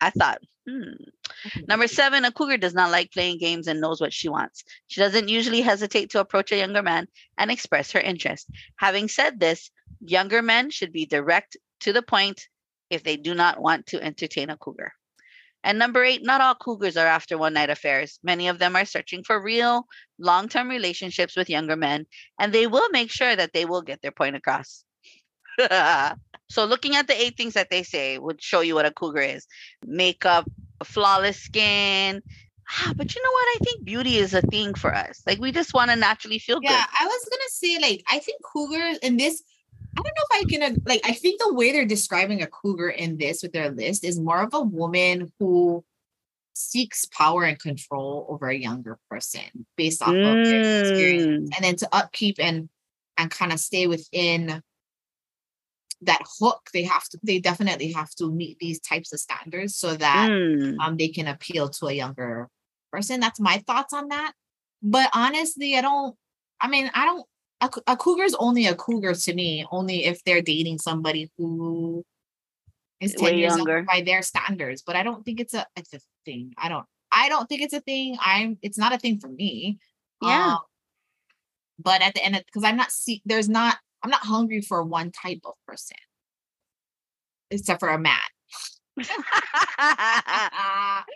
I 0.00 0.10
thought, 0.10 0.38
hmm. 0.68 1.62
Number 1.66 1.86
seven, 1.86 2.24
a 2.24 2.32
cougar 2.32 2.56
does 2.56 2.74
not 2.74 2.90
like 2.90 3.12
playing 3.12 3.38
games 3.38 3.68
and 3.68 3.80
knows 3.80 4.00
what 4.00 4.12
she 4.12 4.28
wants. 4.28 4.64
She 4.88 5.00
doesn't 5.00 5.28
usually 5.28 5.60
hesitate 5.60 6.10
to 6.10 6.20
approach 6.20 6.52
a 6.52 6.56
younger 6.56 6.82
man 6.82 7.06
and 7.36 7.50
express 7.50 7.92
her 7.92 8.00
interest. 8.00 8.48
Having 8.76 9.08
said 9.08 9.40
this, 9.40 9.70
younger 10.00 10.42
men 10.42 10.70
should 10.70 10.92
be 10.92 11.06
direct 11.06 11.56
to 11.80 11.92
the 11.92 12.02
point 12.02 12.48
if 12.90 13.02
they 13.02 13.16
do 13.16 13.34
not 13.34 13.60
want 13.60 13.86
to 13.86 14.02
entertain 14.02 14.50
a 14.50 14.56
cougar. 14.56 14.92
And 15.64 15.78
number 15.78 16.04
eight, 16.04 16.24
not 16.24 16.40
all 16.40 16.54
cougars 16.54 16.96
are 16.96 17.06
after 17.06 17.36
one 17.36 17.54
night 17.54 17.70
affairs. 17.70 18.18
Many 18.22 18.48
of 18.48 18.58
them 18.58 18.76
are 18.76 18.84
searching 18.84 19.24
for 19.24 19.42
real, 19.42 19.86
long 20.18 20.48
term 20.48 20.68
relationships 20.68 21.36
with 21.36 21.50
younger 21.50 21.76
men, 21.76 22.06
and 22.38 22.52
they 22.52 22.66
will 22.66 22.88
make 22.90 23.10
sure 23.10 23.34
that 23.34 23.52
they 23.52 23.64
will 23.64 23.82
get 23.82 24.00
their 24.00 24.12
point 24.12 24.36
across. 24.36 24.84
so, 26.50 26.64
looking 26.64 26.96
at 26.96 27.06
the 27.06 27.20
eight 27.20 27.36
things 27.36 27.54
that 27.54 27.70
they 27.70 27.82
say 27.82 28.18
would 28.18 28.42
show 28.42 28.60
you 28.60 28.74
what 28.74 28.86
a 28.86 28.90
cougar 28.90 29.20
is 29.20 29.46
makeup, 29.86 30.48
flawless 30.84 31.40
skin. 31.40 32.22
Ah, 32.70 32.92
but 32.96 33.14
you 33.14 33.22
know 33.22 33.30
what? 33.30 33.48
I 33.56 33.58
think 33.64 33.84
beauty 33.84 34.16
is 34.18 34.34
a 34.34 34.42
thing 34.42 34.74
for 34.74 34.94
us. 34.94 35.22
Like, 35.26 35.38
we 35.40 35.52
just 35.52 35.72
want 35.72 35.90
to 35.90 35.96
naturally 35.96 36.38
feel 36.38 36.60
Yeah, 36.62 36.68
good. 36.70 36.74
Yeah, 36.74 36.84
I 37.00 37.06
was 37.06 37.28
gonna 37.30 37.42
say 37.50 37.78
like 37.80 38.04
I 38.10 38.18
think 38.18 38.42
cougars 38.44 38.98
in 38.98 39.16
this. 39.16 39.42
I 39.96 40.02
don't 40.02 40.14
know 40.16 40.24
if 40.30 40.46
I 40.46 40.50
can 40.50 40.82
like. 40.86 41.00
I 41.04 41.12
think 41.12 41.40
the 41.40 41.54
way 41.54 41.72
they're 41.72 41.86
describing 41.86 42.42
a 42.42 42.46
cougar 42.46 42.90
in 42.90 43.16
this 43.16 43.42
with 43.42 43.52
their 43.52 43.70
list 43.70 44.04
is 44.04 44.20
more 44.20 44.42
of 44.42 44.52
a 44.54 44.60
woman 44.60 45.32
who 45.38 45.82
seeks 46.54 47.04
power 47.06 47.44
and 47.44 47.58
control 47.58 48.26
over 48.28 48.48
a 48.48 48.54
younger 48.56 48.98
person 49.08 49.42
based 49.76 50.02
off 50.02 50.08
of 50.10 50.14
their 50.14 50.80
experience, 50.80 51.50
Mm. 51.50 51.56
and 51.56 51.64
then 51.64 51.76
to 51.76 51.88
upkeep 51.92 52.36
and 52.38 52.68
and 53.16 53.30
kind 53.30 53.52
of 53.52 53.58
stay 53.60 53.86
within 53.86 54.62
that 56.02 56.22
hook. 56.38 56.60
They 56.72 56.84
have 56.84 57.04
to. 57.08 57.18
They 57.22 57.40
definitely 57.40 57.92
have 57.92 58.10
to 58.16 58.30
meet 58.30 58.58
these 58.58 58.80
types 58.80 59.12
of 59.12 59.20
standards 59.20 59.76
so 59.76 59.94
that 59.96 60.30
Mm. 60.30 60.76
um 60.80 60.96
they 60.96 61.08
can 61.08 61.26
appeal 61.26 61.68
to 61.70 61.86
a 61.86 61.92
younger 61.92 62.48
person. 62.92 63.20
That's 63.20 63.40
my 63.40 63.58
thoughts 63.66 63.92
on 63.92 64.08
that. 64.08 64.32
But 64.82 65.10
honestly, 65.14 65.76
I 65.76 65.80
don't. 65.80 66.14
I 66.60 66.68
mean, 66.68 66.90
I 66.94 67.04
don't. 67.04 67.26
A, 67.60 67.70
a 67.92 67.96
cougar 67.96 68.22
is 68.22 68.36
only 68.38 68.66
a 68.66 68.74
cougar 68.76 69.14
to 69.14 69.34
me, 69.34 69.66
only 69.72 70.04
if 70.04 70.22
they're 70.22 70.42
dating 70.42 70.78
somebody 70.78 71.30
who 71.36 72.04
is 73.00 73.14
ten 73.14 73.24
Way 73.34 73.38
years 73.38 73.56
younger 73.56 73.72
younger. 73.78 73.86
by 73.86 74.02
their 74.02 74.22
standards. 74.22 74.82
But 74.86 74.94
I 74.94 75.02
don't 75.02 75.24
think 75.24 75.40
it's 75.40 75.54
a 75.54 75.66
it's 75.74 75.92
a 75.94 76.00
thing. 76.24 76.54
I 76.56 76.68
don't. 76.68 76.86
I 77.10 77.28
don't 77.28 77.48
think 77.48 77.62
it's 77.62 77.74
a 77.74 77.80
thing. 77.80 78.16
I'm. 78.20 78.58
It's 78.62 78.78
not 78.78 78.92
a 78.92 78.98
thing 78.98 79.18
for 79.18 79.28
me. 79.28 79.78
Yeah. 80.22 80.52
Um, 80.54 80.58
but 81.80 82.02
at 82.02 82.14
the 82.14 82.24
end, 82.24 82.40
because 82.46 82.62
I'm 82.64 82.76
not 82.76 82.92
see, 82.92 83.22
there's 83.24 83.48
not. 83.48 83.78
I'm 84.02 84.10
not 84.10 84.20
hungry 84.20 84.60
for 84.60 84.82
one 84.82 85.10
type 85.10 85.40
of 85.44 85.54
person, 85.66 85.96
except 87.50 87.80
for 87.80 87.88
a 87.88 87.98
man. 87.98 88.18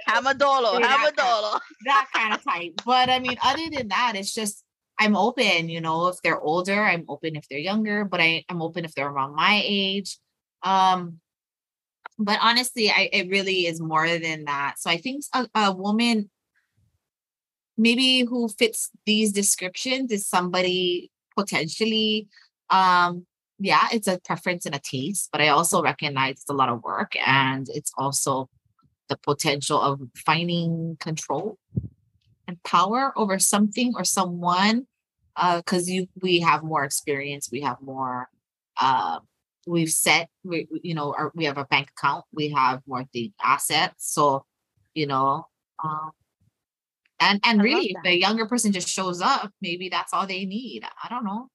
Hamadolo, 0.09 0.81
kind. 0.81 0.85
Hamadolo. 0.85 1.61
that 1.85 2.09
kind 2.15 2.35
of 2.35 2.45
type. 2.45 2.73
But 2.85 3.09
I 3.09 3.19
mean, 3.19 3.37
other 3.43 3.69
than 3.71 3.89
that, 3.89 4.13
it's 4.17 4.33
just 4.33 4.65
I'm 4.99 5.17
open, 5.17 5.69
you 5.69 5.81
know, 5.81 6.09
if 6.09 6.17
they're 6.23 6.41
older, 6.41 6.83
I'm 6.83 7.05
open 7.09 7.35
if 7.35 7.49
they're 7.49 7.59
younger, 7.59 8.05
but 8.05 8.21
I, 8.21 8.45
I'm 8.49 8.63
open 8.63 8.85
if 8.85 8.95
they're 8.95 9.09
around 9.09 9.35
my 9.35 9.63
age. 9.65 10.19
Um, 10.63 11.19
but 12.19 12.39
honestly, 12.41 12.91
I 12.91 13.09
it 13.13 13.29
really 13.29 13.67
is 13.67 13.81
more 13.81 14.07
than 14.07 14.45
that. 14.45 14.75
So 14.79 14.91
I 14.91 14.99
think 14.99 15.25
a, 15.35 15.49
a 15.55 15.73
woman 15.73 16.31
maybe 17.77 18.21
who 18.21 18.49
fits 18.49 18.91
these 19.07 19.33
descriptions 19.33 20.13
is 20.13 20.27
somebody 20.27 21.11
potentially 21.37 22.29
um 22.73 23.27
yeah, 23.59 23.87
it's 23.93 24.09
a 24.09 24.19
preference 24.19 24.67
and 24.67 24.75
a 24.75 24.81
taste, 24.81 25.29
but 25.31 25.41
I 25.41 25.49
also 25.49 25.83
recognize 25.83 26.33
it's 26.33 26.51
a 26.51 26.55
lot 26.55 26.69
of 26.69 26.83
work 26.83 27.13
and 27.25 27.69
it's 27.73 27.93
also 27.97 28.49
the 29.09 29.17
potential 29.17 29.81
of 29.81 30.01
finding 30.17 30.97
control 30.99 31.59
and 32.49 32.63
power 32.65 33.13
over 33.17 33.39
something 33.39 33.93
or 33.97 34.05
someone 34.05 34.87
because 35.57 35.89
you 35.89 36.09
we 36.21 36.41
have 36.41 36.63
more 36.63 36.85
experience 36.85 37.49
we 37.51 37.61
have 37.63 37.81
more 37.81 38.29
uh 38.81 39.19
we've 39.67 39.91
set 39.91 40.29
we 40.45 40.67
you 40.83 40.95
know 40.95 41.15
our, 41.17 41.33
we 41.35 41.45
have 41.45 41.59
a 41.59 41.65
bank 41.65 41.91
account 41.97 42.25
we 42.33 42.51
have 42.51 42.83
more 42.87 43.05
the 43.13 43.33
assets 43.43 44.13
so 44.13 44.45
you 44.95 45.07
know 45.07 45.47
um 45.83 46.11
and 47.21 47.41
and 47.45 47.61
I 47.61 47.65
really 47.65 47.97
the 48.05 48.19
younger 48.19 48.47
person 48.47 48.73
just 48.73 48.89
shows 48.89 49.21
up 49.21 49.53
maybe 49.63 49.89
that's 49.89 50.13
all 50.13 50.27
they 50.27 50.45
need 50.45 50.85
i 51.03 51.09
don't 51.09 51.25
know 51.25 51.49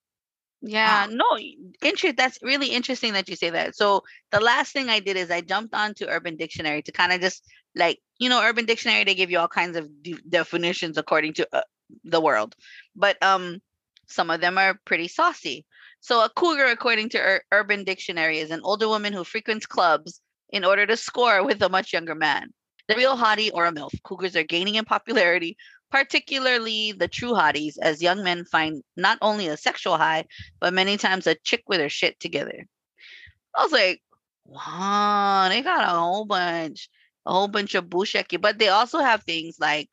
Yeah, 0.61 1.07
no, 1.09 1.37
interest. 1.83 2.17
That's 2.17 2.39
really 2.41 2.67
interesting 2.67 3.13
that 3.13 3.29
you 3.29 3.35
say 3.35 3.51
that. 3.51 3.75
So 3.75 4.03
the 4.31 4.39
last 4.39 4.73
thing 4.73 4.89
I 4.89 4.99
did 4.99 5.15
is 5.15 5.29
I 5.29 5.41
jumped 5.41 5.73
onto 5.73 6.05
Urban 6.05 6.35
Dictionary 6.35 6.81
to 6.83 6.91
kind 6.91 7.13
of 7.13 7.21
just 7.21 7.43
like 7.75 7.99
you 8.17 8.29
know, 8.29 8.41
Urban 8.41 8.65
Dictionary 8.65 9.03
they 9.03 9.15
give 9.15 9.29
you 9.29 9.39
all 9.39 9.47
kinds 9.47 9.77
of 9.77 9.87
de- 10.01 10.19
definitions 10.27 10.97
according 10.97 11.33
to 11.33 11.47
uh, 11.53 11.61
the 12.03 12.19
world, 12.21 12.55
but 12.95 13.21
um, 13.21 13.59
some 14.07 14.29
of 14.29 14.41
them 14.41 14.57
are 14.57 14.79
pretty 14.85 15.07
saucy. 15.07 15.65
So 15.99 16.23
a 16.23 16.29
cougar, 16.29 16.65
according 16.65 17.09
to 17.09 17.19
Ur- 17.19 17.43
Urban 17.51 17.83
Dictionary, 17.83 18.39
is 18.39 18.51
an 18.51 18.61
older 18.63 18.87
woman 18.87 19.13
who 19.13 19.23
frequents 19.23 19.65
clubs 19.65 20.21
in 20.49 20.63
order 20.63 20.85
to 20.85 20.97
score 20.97 21.43
with 21.43 21.61
a 21.61 21.69
much 21.69 21.93
younger 21.93 22.15
man. 22.15 22.53
The 22.87 22.95
real 22.95 23.17
hottie 23.17 23.51
or 23.53 23.65
a 23.65 23.71
MILF. 23.71 23.91
Cougars 24.03 24.35
are 24.35 24.43
gaining 24.43 24.75
in 24.75 24.85
popularity, 24.85 25.57
particularly 25.91 26.91
the 26.91 27.08
true 27.08 27.34
hotties, 27.34 27.77
as 27.82 28.01
young 28.01 28.24
men 28.24 28.46
find 28.46 28.84
not 28.96 29.17
only 29.22 29.48
a 29.48 29.58
sexual 29.58 29.98
high, 29.98 30.25
but 30.60 30.74
many 30.74 30.98
times 30.98 31.27
a 31.27 31.36
chick 31.36 31.63
with 31.67 31.79
her 31.79 31.89
shit 31.89 32.20
together. 32.20 32.65
I 33.56 33.63
was 33.63 33.72
like, 33.72 34.01
wow, 34.46 35.48
they 35.50 35.62
got 35.62 35.84
a 35.84 36.00
whole 36.00 36.25
bunch, 36.25 36.89
a 37.25 37.32
whole 37.32 37.48
bunch 37.48 37.75
of 37.75 37.89
bullshit. 37.89 38.27
But 38.41 38.60
they 38.60 38.70
also 38.70 39.00
have 39.00 39.24
things 39.24 39.58
like 39.60 39.89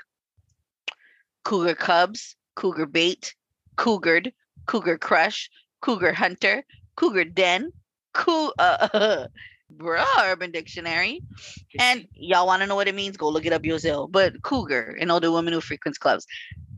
cougar 1.44 1.74
cubs, 1.74 2.36
cougar 2.54 2.86
bait, 2.86 3.34
cougared, 3.76 4.32
cougar 4.66 4.98
crush, 4.98 5.50
cougar 5.80 6.12
hunter, 6.12 6.64
cougar 6.96 7.24
den, 7.24 7.72
coo 8.12 8.52
uh, 8.58 9.26
bruh, 9.76 10.04
Urban 10.22 10.50
Dictionary. 10.50 11.20
And 11.78 12.06
y'all 12.14 12.46
want 12.46 12.62
to 12.62 12.66
know 12.66 12.74
what 12.76 12.88
it 12.88 12.94
means? 12.94 13.16
Go 13.16 13.28
look 13.28 13.46
it 13.46 13.52
up 13.52 13.64
yourself. 13.64 14.10
But 14.12 14.42
cougar, 14.42 14.96
an 15.00 15.10
older 15.10 15.30
woman 15.30 15.52
who 15.52 15.60
frequents 15.60 15.98
clubs. 15.98 16.26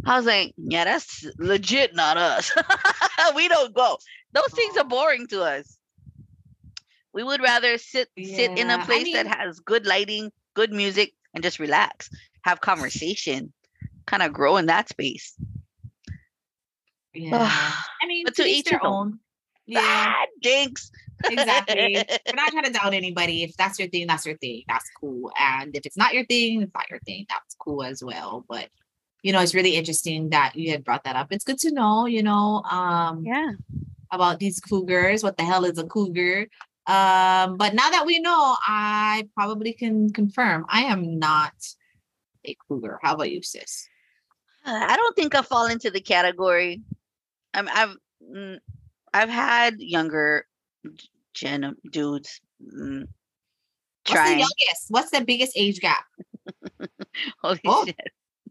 I 0.07 0.17
was 0.17 0.26
like, 0.26 0.55
yeah, 0.57 0.85
that's 0.85 1.26
legit, 1.38 1.95
not 1.95 2.17
us. 2.17 2.50
we 3.35 3.49
don't 3.49 3.75
go. 3.75 3.99
Those 4.33 4.53
things 4.53 4.76
are 4.76 4.85
boring 4.85 5.26
to 5.29 5.43
us. 5.43 5.76
We 7.12 7.23
would 7.25 7.41
rather 7.41 7.79
sit 7.79 8.09
sit 8.23 8.57
in 8.59 8.71
a 8.71 8.85
place 8.85 9.12
that 9.15 9.25
mean- 9.26 9.33
has 9.35 9.59
good 9.61 9.87
lighting, 9.87 10.31
good 10.55 10.73
music, 10.73 11.12
and 11.35 11.43
just 11.43 11.59
relax, 11.59 12.11
have 12.43 12.61
conversation, 12.61 13.53
kind 14.07 14.23
of 14.23 14.33
grow 14.33 14.59
in 14.59 14.67
that 14.67 14.88
space. 14.88 15.35
yeah 17.15 17.49
i 18.03 18.07
mean 18.07 18.25
But 18.25 18.35
to 18.37 18.43
to 18.45 18.49
each 18.49 18.67
their 18.67 18.85
own. 18.85 18.93
own 18.93 19.19
yeah 19.67 19.81
Ah, 19.83 20.26
jinx. 20.43 20.91
Exactly. 21.30 21.97
We're 22.26 22.35
not 22.35 22.50
trying 22.50 22.64
to 22.64 22.73
doubt 22.73 22.95
anybody. 22.95 23.42
If 23.42 23.56
that's 23.56 23.78
your 23.78 23.88
thing, 23.88 24.06
that's 24.06 24.26
your 24.26 24.37
thing. 24.38 24.62
That's 24.68 24.90
cool. 25.00 25.33
And 25.38 25.75
if 25.76 25.87
it's 25.87 25.97
not 25.97 26.14
your 26.14 26.25
thing, 26.26 26.62
it's 26.62 26.75
not 26.75 26.90
your 26.90 27.00
thing. 27.00 27.26
That's 27.28 27.54
cool 27.59 27.83
as 27.83 28.02
well. 28.02 28.45
But 28.49 28.68
you 29.23 29.33
know, 29.33 29.40
it's 29.40 29.54
really 29.54 29.75
interesting 29.75 30.30
that 30.30 30.54
you 30.54 30.71
had 30.71 30.85
brought 30.85 31.04
that 31.04 31.16
up. 31.16 31.28
It's 31.33 31.45
good 31.45 31.59
to 31.59 31.73
know, 31.73 32.06
you 32.06 32.23
know, 32.23 32.62
um, 32.71 33.25
yeah. 33.25 33.52
about 34.12 34.38
these 34.38 34.61
cougars. 34.61 35.25
What 35.25 35.37
the 35.37 35.45
hell 35.45 35.64
is 35.64 35.78
a 35.78 35.85
cougar? 35.85 36.47
Um, 36.87 37.56
but 37.56 37.75
now 37.75 37.90
that 37.90 38.04
we 38.06 38.21
know, 38.21 38.56
I 38.64 39.28
probably 39.35 39.73
can 39.73 40.12
confirm 40.12 40.64
I 40.68 40.83
am 40.83 41.18
not 41.18 41.54
a 42.45 42.56
cougar. 42.68 43.00
How 43.02 43.14
about 43.14 43.33
you, 43.33 43.42
sis? 43.42 43.88
I 44.64 44.97
don't 44.97 45.16
think 45.16 45.35
I 45.35 45.42
fall 45.42 45.66
into 45.66 45.90
the 45.90 46.00
category. 46.00 46.83
I'm, 47.54 47.68
I've 47.73 47.97
mm, 48.23 48.59
I've 49.12 49.28
had 49.28 49.80
younger 49.80 50.47
gen 51.37 51.76
dudes 51.93 52.40
mm, 52.61 53.05
What's 54.09 54.23
the 54.23 54.31
youngest? 54.31 54.87
What's 54.88 55.11
the 55.11 55.25
biggest 55.25 55.52
age 55.57 55.81
gap? 55.81 56.05
Holy 57.43 57.61
Oh, 57.66 57.85
shit. 57.85 57.97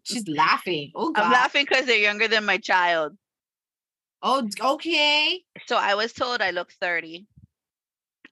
She's 0.04 0.27
laughing. 0.27 0.92
Oh 0.96 1.12
God. 1.12 1.24
I'm 1.24 1.32
laughing 1.32 1.65
because 1.70 1.86
they're 1.86 1.98
younger 1.98 2.27
than 2.27 2.46
my 2.46 2.58
child. 2.58 3.18
Oh, 4.22 4.46
okay. 4.62 5.42
So 5.68 5.77
I 5.77 5.96
was 5.96 6.13
told 6.13 6.42
I 6.42 6.51
look 6.51 6.72
30. 6.74 7.25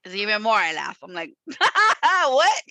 It's 0.03 0.15
even 0.15 0.41
more 0.41 0.55
I 0.55 0.73
laugh. 0.73 0.97
I'm 1.01 1.13
like, 1.13 1.33
what? 1.47 2.63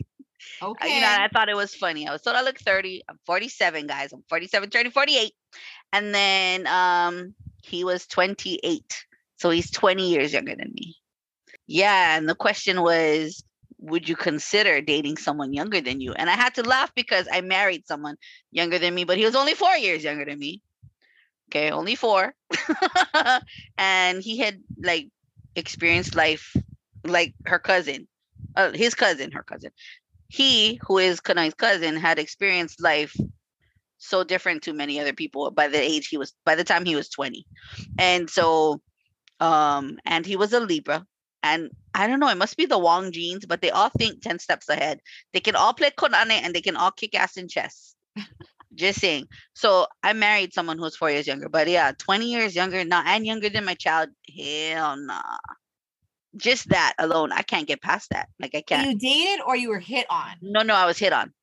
Okay. 0.63 0.95
You 0.95 1.01
know, 1.01 1.09
I 1.09 1.29
thought 1.33 1.49
it 1.49 1.57
was 1.57 1.75
funny. 1.75 2.07
I 2.07 2.13
was 2.13 2.23
told 2.23 2.37
I 2.37 2.43
look 2.43 2.59
30. 2.59 3.03
I'm 3.09 3.19
47, 3.25 3.87
guys. 3.87 4.13
I'm 4.13 4.23
47, 4.29 4.71
turning 4.71 4.93
48. 4.93 5.33
And 5.93 6.15
then 6.15 6.67
um 6.67 7.35
he 7.63 7.85
was 7.85 8.07
28. 8.07 9.07
So 9.37 9.51
he's 9.51 9.71
20 9.71 10.11
years 10.11 10.33
younger 10.33 10.55
than 10.55 10.73
me. 10.75 10.97
Yeah. 11.73 12.19
And 12.19 12.29
the 12.29 12.35
question 12.35 12.83
was, 12.83 13.43
would 13.79 14.07
you 14.07 14.15
consider 14.15 14.83
dating 14.83 15.17
someone 15.17 15.55
younger 15.55 15.81
than 15.81 16.03
you? 16.03 16.13
And 16.13 16.29
I 16.29 16.35
had 16.35 16.55
to 16.57 16.63
laugh 16.63 16.93
because 16.95 17.27
I 17.33 17.41
married 17.41 17.87
someone 17.87 18.17
younger 18.51 18.79
than 18.79 18.95
me, 18.95 19.05
but 19.05 19.17
he 19.17 19.25
was 19.25 19.35
only 19.35 19.55
four 19.55 19.75
years 19.77 20.05
younger 20.05 20.27
than 20.27 20.39
me. 20.39 20.61
Okay, 21.49 21.71
only 21.71 21.95
four. 21.95 22.35
and 23.79 24.23
he 24.23 24.37
had 24.37 24.61
like 24.85 25.09
experienced 25.57 26.15
life 26.15 26.55
like 27.05 27.33
her 27.47 27.59
cousin, 27.59 28.07
uh, 28.55 28.73
his 28.73 28.95
cousin, 28.95 29.33
her 29.33 29.43
cousin. 29.43 29.71
He, 30.29 30.79
who 30.87 30.99
is 30.99 31.23
Kanai's 31.23 31.55
cousin, 31.55 31.97
had 31.97 32.19
experienced 32.19 32.83
life 32.83 33.17
so 33.97 34.25
different 34.25 34.63
to 34.65 34.75
many 34.75 35.01
other 35.01 35.15
people 35.15 35.51
by 35.51 35.69
the 35.69 35.81
age 35.81 36.09
he 36.09 36.19
was, 36.19 36.35
by 36.45 36.55
the 36.55 36.65
time 36.65 36.85
he 36.85 36.97
was 36.97 37.09
20. 37.09 37.47
And 37.99 38.29
so, 38.29 38.83
um, 39.41 39.97
and 40.05 40.27
he 40.27 40.37
was 40.37 40.53
a 40.53 40.61
Libra. 40.61 41.07
And 41.43 41.71
I 41.95 42.07
don't 42.07 42.21
know, 42.21 42.29
it 42.29 42.37
must 42.39 42.57
be 42.57 42.67
the 42.67 42.79
Wong 42.79 43.11
genes, 43.13 43.45
but 43.47 43.61
they 43.61 43.71
all 43.71 43.91
think 43.91 44.23
10 44.23 44.39
steps 44.39 44.69
ahead. 44.69 45.01
They 45.33 45.41
can 45.41 45.57
all 45.57 45.75
play 45.75 45.91
Konane 45.91 46.31
and 46.31 46.55
they 46.55 46.61
can 46.61 46.77
all 46.77 46.91
kick 46.91 47.15
ass 47.15 47.37
in 47.37 47.49
chess. 47.49 47.95
Just 48.75 49.01
saying. 49.01 49.27
So 49.55 49.87
I 50.03 50.13
married 50.13 50.55
someone 50.55 50.79
who's 50.79 50.97
four 50.97 51.11
years 51.11 51.27
younger, 51.27 51.49
but 51.49 51.69
yeah, 51.69 51.93
20 51.99 52.27
years 52.27 52.55
younger, 52.55 52.85
nah, 52.85 53.03
and 53.05 53.27
younger 53.27 53.49
than 53.51 53.65
my 53.65 53.75
child. 53.75 54.11
Hell 54.39 54.97
nah. 54.97 55.37
Just 56.37 56.71
that 56.71 56.95
alone, 56.99 57.31
I 57.33 57.43
can't 57.43 57.69
get 57.69 57.83
past 57.83 58.09
that. 58.11 58.29
Like 58.41 58.55
I 58.55 58.63
can't. 58.63 58.89
You 58.89 58.99
dated 58.99 59.45
or 59.47 59.55
you 59.55 59.69
were 59.69 59.81
hit 59.81 60.07
on? 60.09 60.37
No, 60.41 60.63
no, 60.63 60.75
I 60.75 60.87
was 60.87 60.99
hit 60.99 61.13
on. 61.13 61.35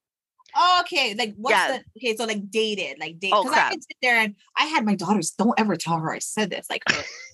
Okay, 0.81 1.13
like 1.13 1.35
what's 1.37 1.55
Yeah. 1.55 1.77
the 1.77 1.83
okay? 1.99 2.15
So 2.15 2.25
like 2.25 2.49
dated, 2.49 2.99
like 2.99 3.19
date. 3.19 3.33
Oh, 3.33 3.43
Because 3.43 3.53
I 3.53 3.61
crap. 3.61 3.71
could 3.73 3.83
sit 3.83 3.97
there 4.01 4.15
and 4.17 4.35
I 4.57 4.65
had 4.65 4.85
my 4.85 4.95
daughters. 4.95 5.31
Don't 5.31 5.53
ever 5.59 5.75
tell 5.75 5.99
her 5.99 6.11
I 6.11 6.19
said 6.19 6.49
this. 6.49 6.67
Like 6.71 6.83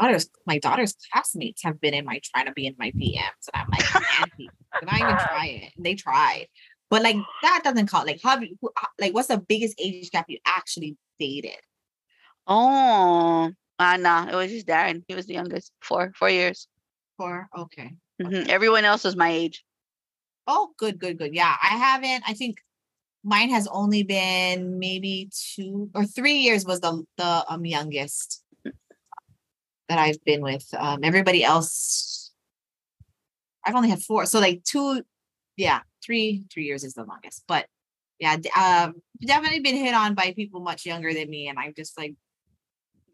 daughters, 0.00 0.28
my 0.46 0.58
daughter's 0.58 0.94
classmates 1.12 1.62
have 1.62 1.80
been 1.80 1.94
in 1.94 2.04
my 2.04 2.20
trying 2.24 2.46
to 2.46 2.52
be 2.52 2.66
in 2.66 2.74
my 2.78 2.92
DMs, 3.00 3.48
and 3.52 3.62
I'm 3.62 3.66
like, 3.72 3.84
Auntie, 4.20 4.52
can 4.80 4.88
I 4.88 5.00
even 5.00 5.16
try 5.18 5.46
it? 5.46 5.72
And 5.76 5.84
they 5.86 5.94
tried, 5.94 6.46
but 6.90 7.02
like 7.02 7.16
that 7.42 7.60
doesn't 7.64 7.90
count. 7.90 8.06
Like 8.06 8.20
how? 8.22 8.38
you- 8.40 8.56
Like 9.00 9.14
what's 9.14 9.28
the 9.28 9.38
biggest 9.38 9.74
age 9.80 10.10
gap 10.10 10.26
you 10.28 10.38
actually 10.46 10.96
dated? 11.18 11.60
Oh, 12.46 13.50
uh, 13.78 13.96
nah, 13.96 14.28
it 14.28 14.34
was 14.34 14.50
just 14.50 14.66
Darren. 14.66 15.02
He 15.08 15.14
was 15.14 15.26
the 15.26 15.34
youngest, 15.34 15.72
four, 15.82 16.12
four 16.16 16.30
years. 16.30 16.68
Four, 17.16 17.48
okay. 17.56 17.90
Mhm, 18.22 18.48
Everyone 18.48 18.84
else 18.84 19.04
was 19.04 19.16
my 19.16 19.30
age. 19.30 19.64
Oh, 20.46 20.72
good, 20.78 20.98
good, 20.98 21.18
good. 21.18 21.34
Yeah, 21.34 21.54
I 21.62 21.76
haven't. 21.76 22.22
I 22.26 22.34
think 22.34 22.58
mine 23.24 23.50
has 23.50 23.66
only 23.66 24.04
been 24.04 24.78
maybe 24.78 25.28
two 25.54 25.90
or 25.94 26.04
three 26.04 26.38
years 26.38 26.64
was 26.64 26.80
the 26.80 27.02
the 27.16 27.44
um 27.48 27.64
youngest 27.66 28.42
that 29.88 29.98
I've 29.98 30.22
been 30.24 30.42
with. 30.42 30.66
Um, 30.76 31.00
everybody 31.02 31.44
else, 31.44 32.32
I've 33.64 33.74
only 33.74 33.90
had 33.90 34.02
four. 34.02 34.26
So 34.26 34.40
like 34.40 34.62
two, 34.64 35.02
yeah, 35.56 35.80
three, 36.04 36.44
three 36.52 36.64
years 36.64 36.84
is 36.84 36.94
the 36.94 37.04
longest. 37.04 37.44
But 37.46 37.66
yeah, 38.18 38.36
um, 38.56 38.94
definitely 39.24 39.60
been 39.60 39.76
hit 39.76 39.94
on 39.94 40.14
by 40.14 40.32
people 40.32 40.60
much 40.60 40.86
younger 40.86 41.12
than 41.12 41.28
me, 41.28 41.48
and 41.48 41.58
I'm 41.58 41.74
just 41.74 41.98
like, 41.98 42.14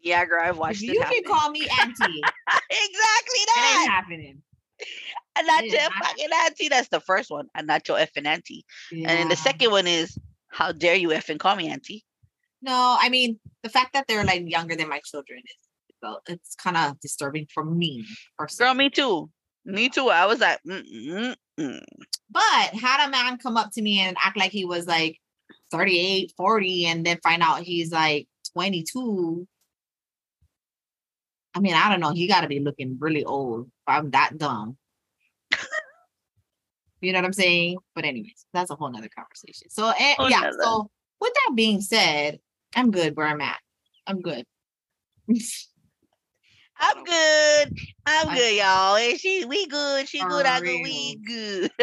Yeah, 0.01 0.25
girl, 0.25 0.41
I've 0.43 0.57
watched 0.57 0.81
you 0.81 1.01
can 1.01 1.23
call 1.23 1.49
me 1.49 1.67
auntie. 1.81 2.21
exactly 2.69 3.39
it 3.39 3.49
ain't 3.49 3.49
that. 3.49 3.87
happening. 3.89 4.41
And 5.35 5.47
not 5.47 5.65
your 5.65 5.79
fucking 5.81 6.29
auntie. 6.45 6.69
That's 6.69 6.89
the 6.89 6.99
first 6.99 7.31
one. 7.31 7.47
And 7.55 7.67
not 7.67 7.87
your 7.87 7.97
effing 7.97 8.27
auntie. 8.27 8.65
And 8.91 9.05
then 9.05 9.29
the 9.29 9.35
second 9.35 9.71
one 9.71 9.87
is, 9.87 10.17
how 10.49 10.71
dare 10.71 10.95
you 10.95 11.09
effing 11.09 11.39
call 11.39 11.55
me 11.55 11.69
auntie? 11.69 12.05
No, 12.61 12.97
I 12.99 13.09
mean 13.09 13.39
the 13.63 13.69
fact 13.69 13.93
that 13.93 14.05
they're 14.07 14.23
like 14.23 14.43
younger 14.45 14.75
than 14.75 14.87
my 14.87 15.01
children 15.03 15.39
is 15.39 15.67
well, 16.03 16.21
it's 16.27 16.55
kind 16.55 16.77
of 16.77 16.99
disturbing 16.99 17.47
for 17.51 17.63
me 17.63 18.05
personally. 18.37 18.67
Girl, 18.67 18.75
me 18.75 18.89
too. 18.89 19.29
Me 19.65 19.89
too. 19.89 20.09
I 20.09 20.25
was 20.25 20.41
like, 20.41 20.59
mm, 20.67 20.83
mm, 20.93 21.35
mm. 21.59 21.83
But 22.29 22.79
had 22.79 23.07
a 23.07 23.11
man 23.11 23.37
come 23.37 23.55
up 23.55 23.71
to 23.73 23.81
me 23.81 23.99
and 23.99 24.17
act 24.21 24.37
like 24.37 24.51
he 24.51 24.65
was 24.65 24.85
like 24.85 25.19
38, 25.71 26.33
40, 26.35 26.85
and 26.87 27.05
then 27.05 27.19
find 27.23 27.41
out 27.41 27.61
he's 27.61 27.91
like 27.91 28.27
22. 28.53 29.47
I 31.55 31.59
mean, 31.59 31.75
I 31.75 31.89
don't 31.89 32.01
know. 32.01 32.11
He 32.11 32.27
got 32.27 32.41
to 32.41 32.47
be 32.47 32.59
looking 32.59 32.97
really 32.99 33.23
old. 33.23 33.71
I'm 33.87 34.11
that 34.11 34.37
dumb. 34.37 34.75
you 37.01 37.13
know 37.13 37.19
what 37.19 37.25
I'm 37.25 37.33
saying? 37.33 37.77
But 37.95 38.05
anyways, 38.05 38.45
that's 38.53 38.71
a 38.71 38.75
whole 38.75 38.91
nother 38.91 39.09
conversation. 39.15 39.69
So 39.69 39.93
eh, 39.97 40.15
Whole 40.17 40.29
yeah. 40.29 40.39
nother. 40.39 40.57
So 40.61 40.89
with 41.21 41.33
that 41.33 41.55
being 41.55 41.79
said, 41.79 42.39
I'm 42.75 42.91
good 42.91 43.15
where 43.15 43.27
I'm 43.27 43.39
at. 43.39 43.59
I'm 44.07 44.21
good. 44.21 44.43
I'm 46.79 47.03
good. 47.03 47.79
I'm 48.05 48.35
good, 48.35 48.55
y'all. 48.55 48.95
And 48.95 49.19
she, 49.19 49.45
we 49.45 49.67
good. 49.67 50.07
She 50.07 50.19
good. 50.19 50.45
I 50.45 50.59
good. 50.59 50.81
We 50.83 51.15
good. 51.15 51.71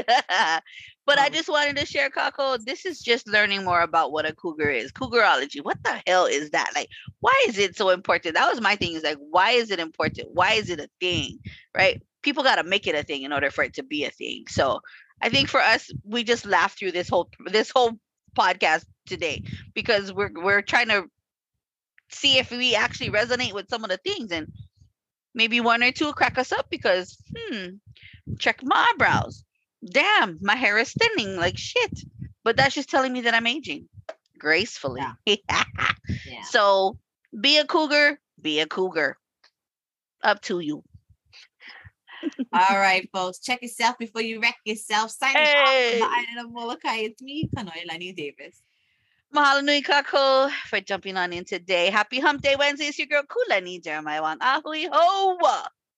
but 1.07 1.19
I 1.19 1.29
just 1.29 1.49
wanted 1.49 1.77
to 1.77 1.87
share, 1.87 2.11
Kako. 2.11 2.65
This 2.65 2.85
is 2.85 3.01
just 3.01 3.27
learning 3.29 3.65
more 3.65 3.81
about 3.81 4.13
what 4.13 4.27
a 4.27 4.35
cougar 4.35 4.71
is. 4.71 4.93
Cougarology. 4.93 5.63
What 5.63 5.83
the 5.83 6.03
hell 6.07 6.27
is 6.27 6.51
that? 6.51 6.73
Like, 6.75 6.89
why 7.21 7.45
is 7.49 7.59
it 7.59 7.77
so 7.77 7.91
important? 7.91 8.35
That 8.35 8.51
was 8.51 8.61
my 8.61 8.77
thing. 8.77 8.93
Is 8.93 9.03
like, 9.03 9.19
why 9.19 9.53
is 9.53 9.71
it 9.71 9.79
important? 9.79 10.29
Why 10.33 10.53
is 10.53 10.71
it 10.71 10.81
a 10.81 10.89
thing? 11.01 11.39
Right? 11.77 12.03
People 12.23 12.43
got 12.43 12.57
to 12.57 12.65
make 12.65 12.87
it 12.87 12.95
a 12.95 13.03
thing 13.03 13.23
in 13.23 13.33
order 13.33 13.51
for 13.51 13.65
it 13.65 13.75
to 13.75 13.83
be 13.83 14.05
a 14.05 14.11
thing. 14.11 14.45
So 14.49 14.81
I 15.23 15.29
think 15.29 15.49
for 15.49 15.61
us, 15.61 15.91
we 16.05 16.25
just 16.25 16.47
laughed 16.47 16.79
through 16.79 16.93
this 16.93 17.09
whole 17.09 17.31
this 17.47 17.71
whole 17.71 17.99
podcast 18.37 18.85
today 19.07 19.43
because 19.75 20.13
we're 20.13 20.31
we're 20.35 20.63
trying 20.63 20.89
to 20.89 21.07
see 22.11 22.39
if 22.39 22.51
we 22.51 22.75
actually 22.75 23.11
resonate 23.11 23.53
with 23.53 23.69
some 23.69 23.85
of 23.85 23.91
the 23.91 23.97
things 23.99 24.33
and 24.33 24.49
maybe 25.35 25.61
one 25.61 25.83
or 25.83 25.93
two 25.93 26.13
crack 26.13 26.39
us 26.39 26.53
up 26.53 26.67
because 26.71 27.17
hmm 27.37 27.69
check 28.39 28.61
my 28.63 28.91
eyebrows 28.93 29.45
damn 29.91 30.39
my 30.43 30.55
hair 30.55 30.79
is 30.79 30.93
thinning 30.93 31.37
like 31.37 31.57
shit 31.57 32.01
but 32.45 32.57
that's 32.57 32.75
just 32.75 32.91
telling 32.91 33.13
me 33.13 33.23
that 33.23 33.35
i'm 33.35 33.47
aging 33.47 33.89
gracefully 34.39 35.03
Yeah. 35.27 36.43
so 36.45 36.97
be 37.41 37.59
a 37.59 37.65
cougar 37.65 38.19
be 38.41 38.61
a 38.61 38.67
cougar 38.67 39.17
up 40.23 40.41
to 40.43 40.61
you 40.61 40.83
All 42.53 42.79
right, 42.79 43.09
folks. 43.13 43.39
Check 43.39 43.63
yourself 43.63 43.97
before 43.97 44.23
you 44.23 44.41
wreck 44.41 44.57
yourself. 44.65 45.11
Sign 45.13 45.35
off 45.37 45.43
Hey. 45.43 45.93
on 45.95 45.99
the 46.01 46.05
island 46.17 46.47
of 46.47 46.53
Molokai. 46.53 46.97
It's 46.97 47.23
me, 47.23 47.49
Kanoilani 47.57 48.15
Davis. 48.15 48.61
Mahalo 49.35 49.63
nui 49.63 49.83
kako 49.83 50.51
for 50.69 50.81
jumping 50.81 51.17
on 51.17 51.33
in 51.33 51.45
today. 51.45 51.91
Happy 51.91 52.21
hump 52.21 52.43
day 52.43 52.57
wednesday. 52.57 52.87
It's 52.87 52.99
your 52.99 53.07
girl 53.07 53.23
kulani 53.23 53.83
jeremiah 53.83 54.23
wang 54.23 54.39
ahui 54.39 54.89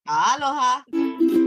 Aloha. 0.09 1.42